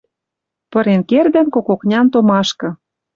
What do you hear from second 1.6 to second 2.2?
окнян